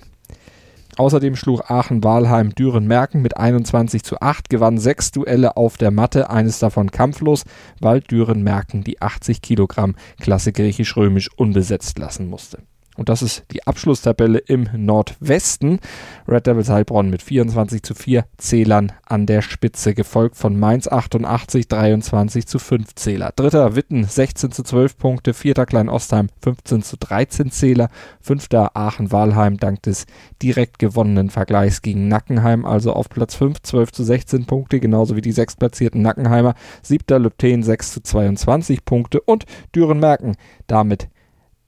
[0.98, 6.60] Außerdem schlug Aachen-Walheim Düren-Merken mit 21 zu 8, gewann sechs Duelle auf der Matte, eines
[6.60, 7.46] davon kampflos,
[7.80, 12.60] weil Düren-Merken die 80 Kilogramm Klasse griechisch-römisch unbesetzt lassen musste.
[12.96, 15.80] Und das ist die Abschlusstabelle im Nordwesten.
[16.28, 21.68] Red Devils Heilbronn mit 24 zu 4 Zählern an der Spitze, gefolgt von Mainz 88,
[21.68, 23.32] 23 zu 5 Zähler.
[23.36, 27.90] Dritter Witten 16 zu 12 Punkte, vierter Klein-Ostheim 15 zu 13 Zähler,
[28.22, 30.06] fünfter Aachen-Walheim dank des
[30.42, 35.22] direkt gewonnenen Vergleichs gegen Nackenheim, also auf Platz 5 12 zu 16 Punkte, genauso wie
[35.22, 40.36] die sechstplatzierten Nackenheimer, siebter Lübten 6 zu 22 Punkte und Düren-Merken
[40.68, 41.10] damit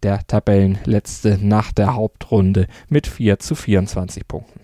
[0.05, 4.59] der Tabellenletzte nach der Hauptrunde mit 4 zu 24 Punkten.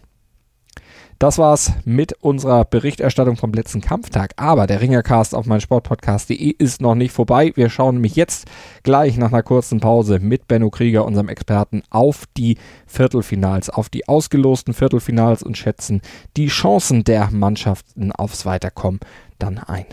[1.17, 4.33] Das war's mit unserer Berichterstattung vom letzten Kampftag.
[4.37, 7.53] Aber der Ringercast auf meinsportpodcast.de ist noch nicht vorbei.
[7.55, 8.45] Wir schauen nämlich jetzt
[8.83, 14.07] gleich nach einer kurzen Pause mit Benno Krieger, unserem Experten, auf die Viertelfinals, auf die
[14.07, 16.01] ausgelosten Viertelfinals und schätzen
[16.37, 18.99] die Chancen der Mannschaften aufs Weiterkommen
[19.39, 19.85] dann ein.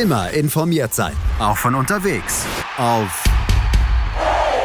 [0.00, 2.44] Immer informiert sein, auch von unterwegs.
[2.76, 3.24] Auf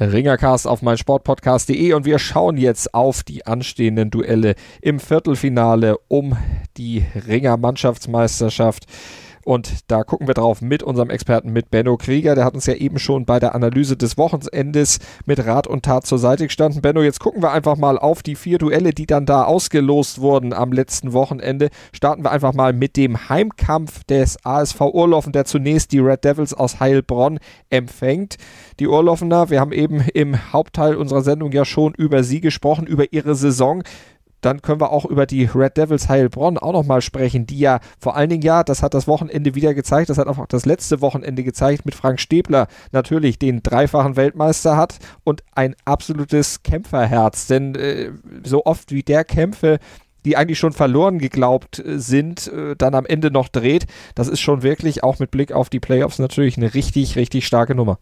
[0.00, 6.36] Ringercast auf meinsportpodcast.de und wir schauen jetzt auf die anstehenden Duelle im Viertelfinale um
[6.76, 8.86] die Ringer Mannschaftsmeisterschaft.
[9.44, 12.34] Und da gucken wir drauf mit unserem Experten, mit Benno Krieger.
[12.34, 16.06] Der hat uns ja eben schon bei der Analyse des Wochenendes mit Rat und Tat
[16.06, 16.80] zur Seite gestanden.
[16.80, 20.52] Benno, jetzt gucken wir einfach mal auf die vier Duelle, die dann da ausgelost wurden
[20.52, 21.68] am letzten Wochenende.
[21.92, 26.54] Starten wir einfach mal mit dem Heimkampf des ASV Urlaufen, der zunächst die Red Devils
[26.54, 28.36] aus Heilbronn empfängt.
[28.80, 33.12] Die Urlaufener, wir haben eben im Hauptteil unserer Sendung ja schon über sie gesprochen, über
[33.12, 33.82] ihre Saison
[34.44, 38.16] dann können wir auch über die Red Devils Heilbronn auch nochmal sprechen, die ja vor
[38.16, 41.44] allen Dingen ja, das hat das Wochenende wieder gezeigt, das hat auch das letzte Wochenende
[41.44, 48.10] gezeigt mit Frank Stäbler natürlich den dreifachen Weltmeister hat und ein absolutes Kämpferherz, denn äh,
[48.44, 49.78] so oft wie der Kämpfe
[50.24, 53.86] die eigentlich schon verloren geglaubt äh, sind, äh, dann am Ende noch dreht.
[54.14, 57.74] Das ist schon wirklich auch mit Blick auf die Playoffs natürlich eine richtig, richtig starke
[57.74, 57.98] Nummer.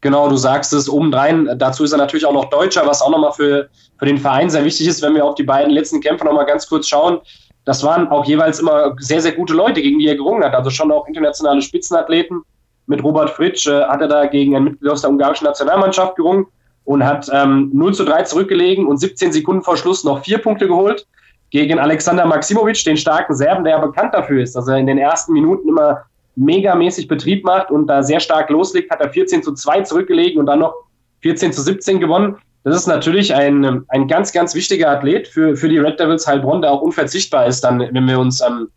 [0.00, 1.48] Genau, du sagst es obendrein.
[1.56, 4.64] Dazu ist er natürlich auch noch Deutscher, was auch nochmal für, für den Verein sehr
[4.64, 7.20] wichtig ist, wenn wir auf die beiden letzten Kämpfe nochmal ganz kurz schauen.
[7.64, 10.54] Das waren auch jeweils immer sehr, sehr gute Leute, gegen die er gerungen hat.
[10.54, 12.42] Also schon auch internationale Spitzenathleten.
[12.86, 16.46] Mit Robert Fritsch äh, hat er da gegen ein Mitglied aus der ungarischen Nationalmannschaft gerungen
[16.84, 20.68] und hat ähm, 0 zu 3 zurückgelegen und 17 Sekunden vor Schluss noch vier Punkte
[20.68, 21.06] geholt.
[21.50, 24.98] Gegen Alexander Maximovic, den starken Serben, der ja bekannt dafür ist, dass er in den
[24.98, 26.02] ersten Minuten immer
[26.36, 30.46] megamäßig Betrieb macht und da sehr stark loslegt, hat er 14 zu 2 zurückgelegen und
[30.46, 30.74] dann noch
[31.22, 32.36] 14 zu 17 gewonnen.
[32.64, 36.62] Das ist natürlich ein, ein ganz, ganz wichtiger Athlet für, für die Red Devils Heilbronn,
[36.62, 38.68] der auch unverzichtbar ist, dann, wenn wir uns, ähm,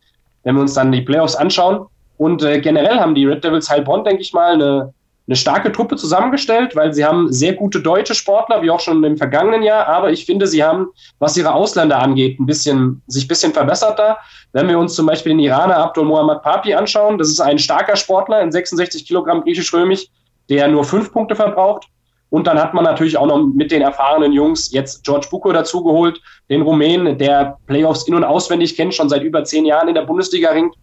[0.43, 1.86] wenn wir uns dann die Playoffs anschauen.
[2.17, 4.93] Und äh, generell haben die Red Devils Heilbronn, denke ich mal, eine,
[5.27, 9.17] eine starke Truppe zusammengestellt, weil sie haben sehr gute deutsche Sportler, wie auch schon im
[9.17, 9.85] vergangenen Jahr.
[9.87, 10.87] Aber ich finde, sie haben,
[11.19, 14.17] was ihre Ausländer angeht, ein bisschen, sich ein bisschen verbessert da.
[14.53, 17.97] Wenn wir uns zum Beispiel den Iraner Abdul Muhammad Papi anschauen, das ist ein starker
[17.97, 20.07] Sportler in 66 Kilogramm griechisch-römisch,
[20.49, 21.87] der nur fünf Punkte verbraucht.
[22.29, 26.21] Und dann hat man natürlich auch noch mit den erfahrenen Jungs jetzt George Buko dazugeholt,
[26.49, 30.01] den Rumänen, der Playoffs in- und auswendig kennt, schon seit über zehn Jahren in der
[30.03, 30.75] Bundesliga ringt.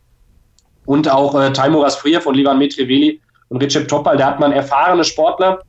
[0.87, 3.21] Und auch äh, Taimoras Friev und Livan Metreveli
[3.55, 5.61] und Recep Topal, da hat man erfahrene Sportler,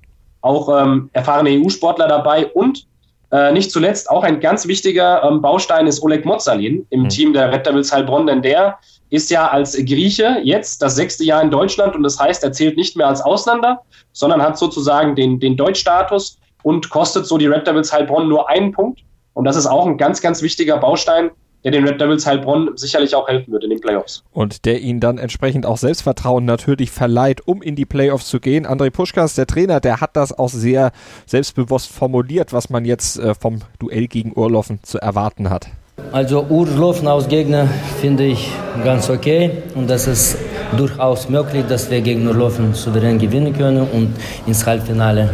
[0.41, 2.87] auch ähm, erfahrene EU-Sportler dabei und
[3.31, 7.09] äh, nicht zuletzt auch ein ganz wichtiger ähm, Baustein ist Oleg Mozalin im mhm.
[7.09, 8.79] Team der Red Devils Heilbronn, denn der
[9.11, 12.75] ist ja als Grieche jetzt das sechste Jahr in Deutschland und das heißt, er zählt
[12.75, 13.81] nicht mehr als Ausländer,
[14.13, 18.71] sondern hat sozusagen den, den Deutschstatus und kostet so die Red Devils Heilbronn nur einen
[18.71, 19.01] Punkt.
[19.33, 21.29] Und das ist auch ein ganz, ganz wichtiger Baustein,
[21.65, 24.23] der den Red Devils Heilbronn sicherlich auch helfen wird in den Playoffs.
[24.31, 28.67] Und der ihnen dann entsprechend auch Selbstvertrauen natürlich verleiht, um in die Playoffs zu gehen.
[28.67, 30.91] André Puschkas, der Trainer, der hat das auch sehr
[31.25, 35.67] selbstbewusst formuliert, was man jetzt äh, vom Duell gegen Urloffen zu erwarten hat.
[36.11, 37.67] Also Urloffen aus Gegner
[37.99, 38.51] finde ich
[38.83, 40.37] ganz okay und das ist
[40.77, 44.13] durchaus möglich, dass wir gegen Urloffen souverän gewinnen können und
[44.45, 45.29] ins Halbfinale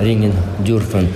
[0.00, 0.32] ringen
[0.66, 1.08] dürfen.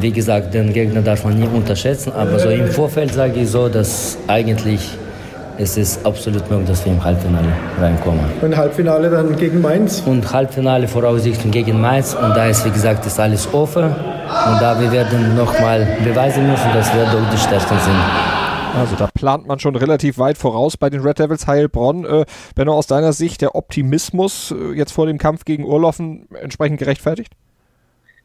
[0.00, 3.68] Wie gesagt, den Gegner darf man nie unterschätzen, aber so im Vorfeld sage ich so,
[3.68, 4.80] dass eigentlich
[5.60, 7.48] es ist absolut möglich, dass wir im Halbfinale
[7.80, 8.24] reinkommen.
[8.40, 10.00] Und Halbfinale dann gegen Mainz?
[10.06, 12.14] Und Halbfinale voraussichtlich gegen Mainz.
[12.14, 13.82] Und da ist, wie gesagt, ist alles offen.
[13.82, 17.96] Und da wir werden nochmal beweisen müssen, dass wir doch die Stärksten sind.
[18.78, 22.04] Also da plant man schon relativ weit voraus bei den Red Devils Heilbronn.
[22.04, 26.78] Äh, Benno, aus deiner Sicht der Optimismus äh, jetzt vor dem Kampf gegen Urloffen entsprechend
[26.78, 27.32] gerechtfertigt?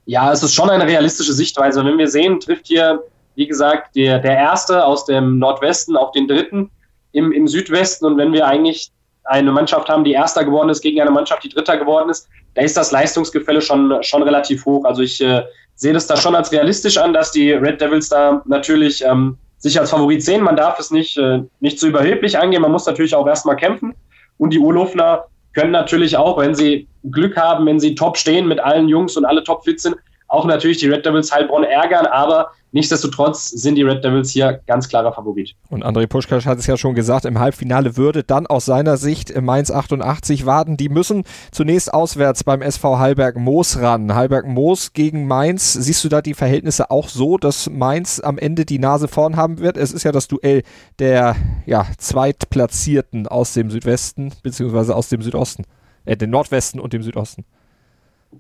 [0.05, 1.83] Ja, es ist schon eine realistische Sichtweise.
[1.83, 3.01] Wenn wir sehen, trifft hier,
[3.35, 6.69] wie gesagt, der, der Erste aus dem Nordwesten auf den Dritten
[7.13, 8.05] im, im Südwesten.
[8.05, 8.91] Und wenn wir eigentlich
[9.25, 12.61] eine Mannschaft haben, die Erster geworden ist, gegen eine Mannschaft, die Dritter geworden ist, da
[12.61, 14.83] ist das Leistungsgefälle schon, schon relativ hoch.
[14.85, 15.43] Also ich äh,
[15.75, 19.79] sehe das da schon als realistisch an, dass die Red Devils da natürlich ähm, sich
[19.79, 20.43] als Favorit sehen.
[20.43, 22.61] Man darf es nicht, äh, nicht zu überheblich angehen.
[22.61, 23.95] Man muss natürlich auch erstmal kämpfen.
[24.37, 28.59] Und die Urlofner können natürlich auch, wenn sie Glück haben, wenn sie top stehen mit
[28.59, 29.95] allen Jungs und alle top fit sind,
[30.33, 34.89] auch natürlich die Red Devils Heilbronn ärgern, aber nichtsdestotrotz sind die Red Devils hier ganz
[34.89, 35.53] klarer Favorit.
[35.69, 39.39] Und André Puschkasch hat es ja schon gesagt, im Halbfinale würde dann aus seiner Sicht
[39.39, 40.75] Mainz 88 warten.
[40.75, 44.15] Die müssen zunächst auswärts beim SV Heilberg Moos ran.
[44.15, 45.73] Heilberg Moos gegen Mainz.
[45.73, 49.59] Siehst du da die Verhältnisse auch so, dass Mainz am Ende die Nase vorn haben
[49.59, 49.77] wird?
[49.77, 50.63] Es ist ja das Duell
[50.97, 51.35] der
[51.67, 55.65] ja, Zweitplatzierten aus dem Südwesten beziehungsweise aus dem Südosten.
[56.05, 57.45] Äh, den Nordwesten und dem Südosten.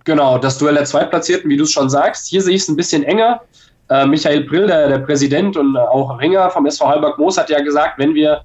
[0.03, 2.27] Genau, das Duell der Zweitplatzierten, wie du es schon sagst.
[2.27, 3.41] Hier sehe ich es ein bisschen enger.
[3.89, 7.61] Äh, Michael Prill, der, der Präsident und auch Ringer vom SV Halberg Moos, hat ja
[7.61, 8.43] gesagt, wenn wir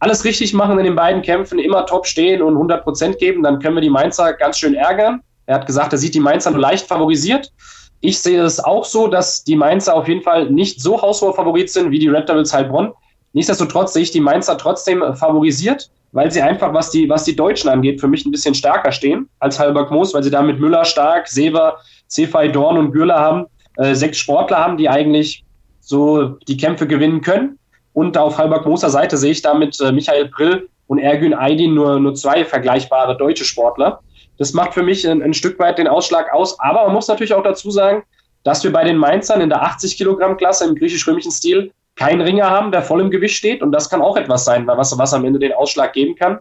[0.00, 3.60] alles richtig machen in den beiden Kämpfen, immer top stehen und 100 Prozent geben, dann
[3.60, 5.22] können wir die Mainzer ganz schön ärgern.
[5.46, 7.52] Er hat gesagt, er sieht die Mainzer nur leicht favorisiert.
[8.00, 11.70] Ich sehe es auch so, dass die Mainzer auf jeden Fall nicht so haushoher Favorit
[11.70, 12.92] sind wie die Red Devils Heilbronn.
[13.32, 17.70] Nichtsdestotrotz sehe ich die Mainzer trotzdem favorisiert, weil sie einfach, was die, was die Deutschen
[17.70, 20.84] angeht, für mich ein bisschen stärker stehen als Halberg Moos, weil sie da mit Müller
[20.84, 23.46] stark, Sever, Cefai, Dorn und Gürler haben,
[23.78, 25.44] äh, sechs Sportler haben, die eigentlich
[25.80, 27.58] so die Kämpfe gewinnen können.
[27.94, 31.98] Und auf Halberg Moser Seite sehe ich damit äh, Michael Prill und Ergün Aydin nur,
[32.00, 34.00] nur zwei vergleichbare deutsche Sportler.
[34.38, 36.58] Das macht für mich ein, ein Stück weit den Ausschlag aus.
[36.60, 38.02] Aber man muss natürlich auch dazu sagen,
[38.44, 42.50] dass wir bei den Mainzern in der 80 Kilogramm Klasse im griechisch-römischen Stil keinen Ringer
[42.50, 43.62] haben, der voll im Gewicht steht.
[43.62, 46.38] Und das kann auch etwas sein, was, was am Ende den Ausschlag geben kann,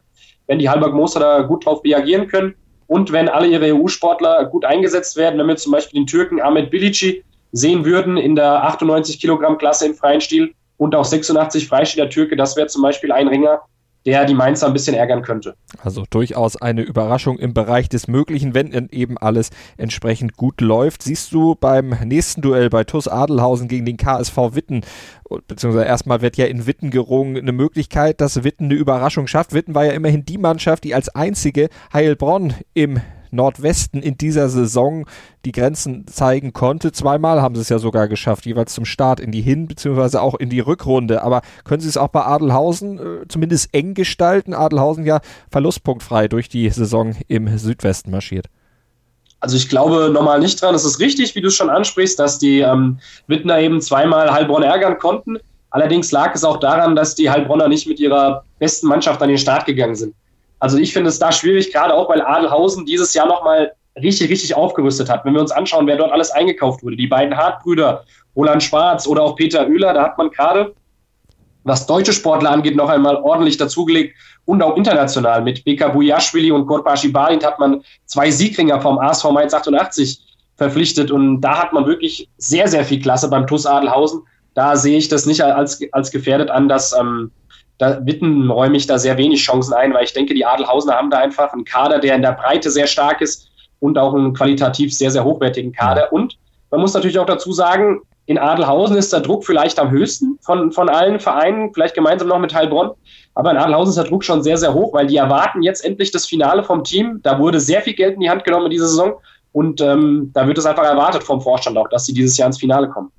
[0.48, 2.56] wenn die Halberg da gut drauf reagieren können.
[2.88, 6.72] Und wenn alle ihre EU-Sportler gut eingesetzt werden, wenn wir zum Beispiel den Türken Ahmed
[6.72, 12.10] Bilici sehen würden in der 98 Kilogramm Klasse im freien Stil, und auch 86 Freistehender
[12.10, 12.36] Türke.
[12.36, 13.62] Das wäre zum Beispiel ein Ringer,
[14.06, 15.56] der die Mainzer ein bisschen ärgern könnte.
[15.84, 21.04] Also durchaus eine Überraschung im Bereich des Möglichen, wenn eben alles entsprechend gut läuft.
[21.04, 24.82] Siehst du beim nächsten Duell bei TuS Adelhausen gegen den KSV Witten,
[25.48, 29.54] beziehungsweise erstmal wird ja in Witten gerungen, eine Möglichkeit, dass Witten eine Überraschung schafft.
[29.54, 33.00] Witten war ja immerhin die Mannschaft, die als einzige Heilbronn im
[33.32, 35.06] Nordwesten in dieser Saison
[35.46, 36.92] die Grenzen zeigen konnte.
[36.92, 40.18] Zweimal haben sie es ja sogar geschafft, jeweils zum Start in die Hin- bzw.
[40.18, 41.24] auch in die Rückrunde.
[41.24, 44.54] Aber können sie es auch bei Adelhausen äh, zumindest eng gestalten?
[44.54, 48.48] Adelhausen ja verlustpunktfrei durch die Saison im Südwesten marschiert.
[49.40, 50.76] Also ich glaube normal nicht dran.
[50.76, 54.62] Es ist richtig, wie du es schon ansprichst, dass die ähm, Wittner eben zweimal Heilbronn
[54.62, 55.38] ärgern konnten.
[55.72, 59.38] Allerdings lag es auch daran, dass die Heilbronner nicht mit ihrer besten Mannschaft an den
[59.38, 60.14] Start gegangen sind.
[60.62, 64.56] Also ich finde es da schwierig, gerade auch weil Adelhausen dieses Jahr nochmal richtig, richtig
[64.56, 65.26] aufgerüstet hat.
[65.26, 69.24] Wenn wir uns anschauen, wer dort alles eingekauft wurde, die beiden Hartbrüder, Roland Schwarz oder
[69.24, 70.76] auch Peter Oehler, da hat man gerade,
[71.64, 75.42] was deutsche Sportler angeht, noch einmal ordentlich dazugelegt und auch international.
[75.42, 80.22] Mit Beka Bujaschwili und Korpashi Balint hat man zwei Siegringer vom ASV Mainz 88
[80.58, 84.22] verpflichtet und da hat man wirklich sehr, sehr viel Klasse beim TUS Adelhausen.
[84.54, 87.32] Da sehe ich das nicht als, als gefährdet an, dass ähm,
[87.82, 91.10] da Witten räume ich da sehr wenig Chancen ein, weil ich denke, die Adelhausener haben
[91.10, 94.94] da einfach einen Kader, der in der Breite sehr stark ist und auch einen qualitativ
[94.94, 96.14] sehr, sehr hochwertigen Kader.
[96.14, 96.38] Und
[96.70, 100.72] man muss natürlich auch dazu sagen, in Adelhausen ist der Druck vielleicht am höchsten von,
[100.72, 102.92] von allen Vereinen, vielleicht gemeinsam noch mit Heilbronn.
[103.34, 106.12] Aber in Adelhausen ist der Druck schon sehr, sehr hoch, weil die erwarten jetzt endlich
[106.12, 107.20] das Finale vom Team.
[107.24, 109.14] Da wurde sehr viel Geld in die Hand genommen in dieser Saison.
[109.54, 112.60] Und ähm, da wird es einfach erwartet vom Vorstand auch, dass sie dieses Jahr ins
[112.60, 113.12] Finale kommen.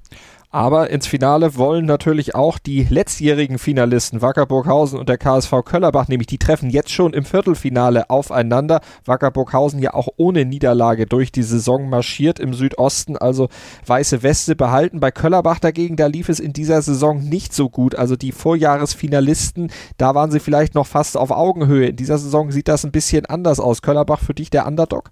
[0.55, 6.27] Aber ins Finale wollen natürlich auch die letztjährigen Finalisten Wackerburghausen und der KSV Köllerbach, nämlich
[6.27, 8.83] die treffen jetzt schon im Viertelfinale aufeinander.
[9.07, 13.49] Wackerburghausen ja auch ohne Niederlage durch die Saison marschiert im Südosten, also
[13.87, 15.01] weiße Weste behalten.
[15.01, 17.95] Bei Köllerbach dagegen, da lief es in dieser Saison nicht so gut.
[17.95, 21.89] Also die Vorjahresfinalisten, da waren sie vielleicht noch fast auf Augenhöhe.
[21.89, 23.81] In dieser Saison sieht das ein bisschen anders aus.
[23.81, 25.11] Köllerbach für dich der Underdog?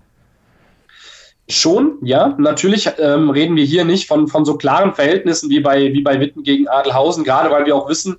[1.51, 2.35] Schon, ja.
[2.39, 6.21] Natürlich ähm, reden wir hier nicht von, von so klaren Verhältnissen wie bei, wie bei
[6.21, 8.17] Witten gegen Adelhausen, gerade weil wir auch wissen,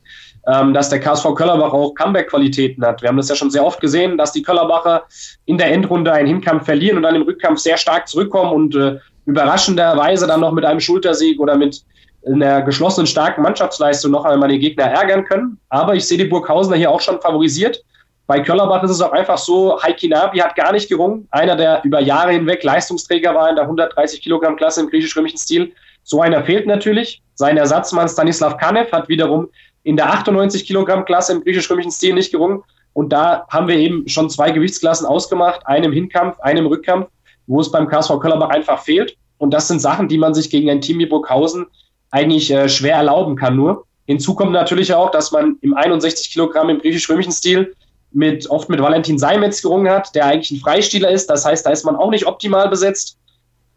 [0.47, 3.01] ähm, dass der KSV Köllerbach auch Comeback-Qualitäten hat.
[3.01, 5.03] Wir haben das ja schon sehr oft gesehen, dass die Köllerbacher
[5.45, 8.97] in der Endrunde einen Hinkampf verlieren und dann im Rückkampf sehr stark zurückkommen und äh,
[9.25, 11.83] überraschenderweise dann noch mit einem Schultersieg oder mit
[12.25, 15.57] einer geschlossenen starken Mannschaftsleistung noch einmal die Gegner ärgern können.
[15.69, 17.83] Aber ich sehe die Burghausener hier auch schon favorisiert.
[18.31, 21.27] Bei Köllerbach ist es auch einfach so, Heiki Nabi hat gar nicht gerungen.
[21.31, 25.73] Einer, der über Jahre hinweg Leistungsträger war in der 130 Kilogramm Klasse im griechisch-römischen Stil.
[26.03, 27.21] So einer fehlt natürlich.
[27.35, 29.49] Sein Ersatzmann Stanislav Kanev hat wiederum
[29.83, 32.63] in der 98 Kilogramm Klasse im griechisch-römischen Stil nicht gerungen.
[32.93, 37.09] Und da haben wir eben schon zwei Gewichtsklassen ausgemacht, einem Hinkampf, einem Rückkampf,
[37.47, 39.17] wo es beim KSV Köllerbach einfach fehlt.
[39.39, 41.65] Und das sind Sachen, die man sich gegen ein Team wie Burghausen
[42.11, 43.83] eigentlich äh, schwer erlauben kann nur.
[44.05, 47.75] Hinzu kommt natürlich auch, dass man im 61 Kilogramm im griechisch-römischen Stil
[48.13, 51.29] mit, oft mit Valentin Seimetz gerungen hat, der eigentlich ein Freispieler ist.
[51.29, 53.17] Das heißt, da ist man auch nicht optimal besetzt.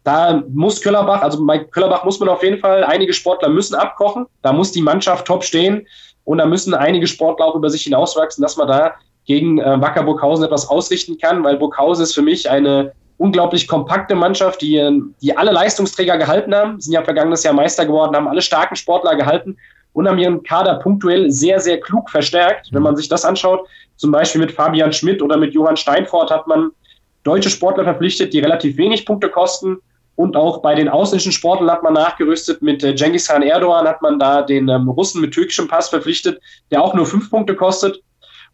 [0.03, 4.27] Da muss Köllerbach, also bei Köllerbach muss man auf jeden Fall, einige Sportler müssen abkochen.
[4.43, 5.87] Da muss die Mannschaft top stehen
[6.25, 8.93] und da müssen einige Sportler auch über sich hinauswachsen, dass man da
[9.25, 14.13] gegen äh, Wacker Burghausen etwas ausrichten kann, weil Burghausen ist für mich eine unglaublich kompakte
[14.13, 18.41] Mannschaft, die, die alle Leistungsträger gehalten haben, sind ja vergangenes Jahr Meister geworden, haben alle
[18.41, 19.57] starken Sportler gehalten
[19.93, 22.67] und haben ihren Kader punktuell sehr, sehr klug verstärkt.
[22.71, 26.47] Wenn man sich das anschaut, zum Beispiel mit Fabian Schmidt oder mit Johann Steinfort hat
[26.47, 26.71] man
[27.23, 29.77] deutsche Sportler verpflichtet, die relativ wenig Punkte kosten.
[30.15, 32.61] Und auch bei den ausländischen Sportlern hat man nachgerüstet.
[32.61, 36.39] Mit äh, Genghis Khan Erdogan hat man da den ähm, Russen mit türkischem Pass verpflichtet,
[36.71, 38.01] der auch nur fünf Punkte kostet.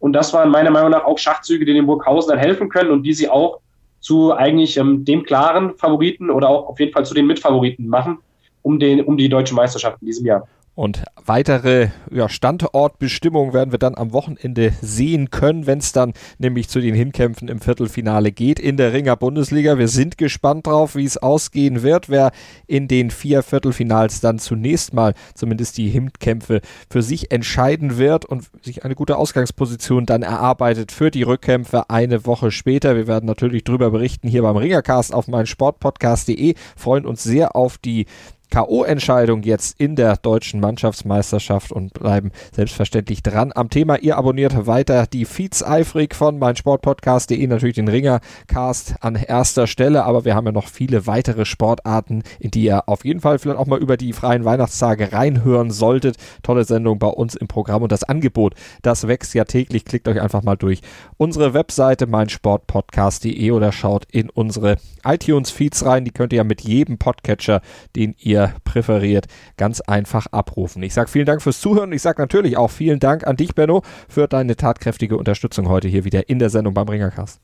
[0.00, 3.04] Und das waren meiner Meinung nach auch Schachzüge, die den Burghausen dann helfen können und
[3.04, 3.60] die sie auch
[4.00, 8.18] zu eigentlich ähm, dem klaren Favoriten oder auch auf jeden Fall zu den Mitfavoriten machen.
[8.62, 10.48] um, den, um die deutsche Meisterschaft in diesem Jahr.
[10.74, 16.70] Und weitere ja, Standortbestimmungen werden wir dann am Wochenende sehen können, wenn es dann nämlich
[16.70, 19.76] zu den Hinkämpfen im Viertelfinale geht in der Ringer Bundesliga.
[19.76, 22.32] Wir sind gespannt drauf, wie es ausgehen wird, wer
[22.66, 28.44] in den vier Viertelfinals dann zunächst mal zumindest die Hinkämpfe für sich entscheiden wird und
[28.62, 32.96] sich eine gute Ausgangsposition dann erarbeitet für die Rückkämpfe eine Woche später.
[32.96, 36.54] Wir werden natürlich darüber berichten hier beim Ringercast auf meinsportpodcast.de.
[36.76, 38.06] Freuen uns sehr auf die
[38.52, 43.96] K.O.-Entscheidung jetzt in der deutschen Mannschaftsmeisterschaft und bleiben selbstverständlich dran am Thema.
[43.96, 50.26] Ihr abonniert weiter die Feeds eifrig von meinsportpodcast.de, natürlich den Ringercast an erster Stelle, aber
[50.26, 53.66] wir haben ja noch viele weitere Sportarten, in die ihr auf jeden Fall vielleicht auch
[53.66, 56.16] mal über die freien Weihnachtstage reinhören solltet.
[56.42, 59.86] Tolle Sendung bei uns im Programm und das Angebot, das wächst ja täglich.
[59.86, 60.82] Klickt euch einfach mal durch
[61.16, 66.04] unsere Webseite meinsportpodcast.de oder schaut in unsere iTunes-Feeds rein.
[66.04, 67.62] Die könnt ihr ja mit jedem Podcatcher,
[67.96, 69.26] den ihr präferiert,
[69.56, 70.82] ganz einfach abrufen.
[70.82, 71.92] Ich sage vielen Dank fürs Zuhören.
[71.92, 76.04] Ich sage natürlich auch vielen Dank an dich, Benno, für deine tatkräftige Unterstützung heute hier
[76.04, 77.40] wieder in der Sendung beim Ringercast.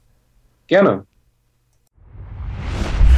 [0.66, 1.05] Gerne.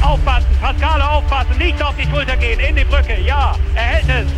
[0.01, 4.31] Aufpassen, Pascale, aufpassen, nicht auf die Schulter gehen, in die Brücke, ja, er hält es.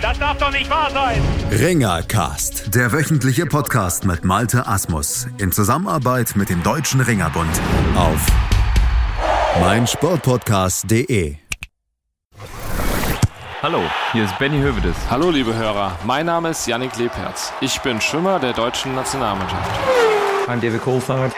[0.00, 1.22] Das darf doch nicht wahr sein.
[1.52, 7.60] Ringercast, der wöchentliche Podcast mit Malte Asmus in Zusammenarbeit mit dem Deutschen Ringerbund
[7.94, 8.26] auf
[9.60, 11.41] meinsportpodcast.de.
[13.62, 14.96] Hallo, hier ist Benny Hövedes.
[15.08, 17.52] Hallo liebe Hörer, mein Name ist Yannick Lebherz.
[17.60, 19.70] Ich bin Schwimmer der deutschen Nationalmannschaft.
[20.48, 21.32] I'm David Coulthard.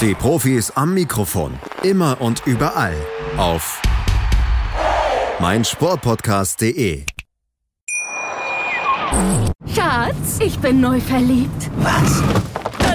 [0.00, 2.94] Die Profis am Mikrofon, immer und überall
[3.36, 3.82] auf
[5.40, 7.04] meinsportpodcast.de.
[9.74, 11.68] Schatz, ich bin neu verliebt.
[11.78, 12.22] Was?